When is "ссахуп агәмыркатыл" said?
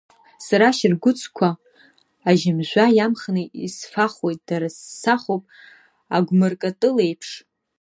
4.77-6.97